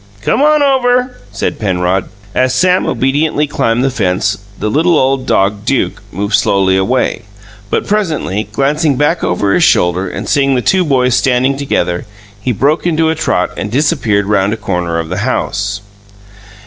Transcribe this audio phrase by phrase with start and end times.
[0.23, 2.05] "Come on over," said Penrod.
[2.33, 7.21] As Sam obediently climbed the fence, the little old dog, Duke, moved slowly away,
[7.69, 12.07] but presently, glancing back over his shoulder and seeing the two boys standing together,
[12.39, 15.81] he broke into a trot and disappeared round a corner of the house.